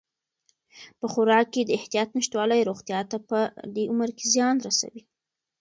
په 0.99 1.05
خوراک 1.13 1.45
کې 1.53 1.61
د 1.63 1.69
احتیاط 1.79 2.09
نشتوالی 2.17 2.61
روغتیا 2.69 2.99
ته 3.11 3.17
په 3.29 3.39
دې 3.75 3.83
عمر 3.91 4.09
کې 4.17 4.25
زیان 4.33 4.55
رسوي. 4.67 5.03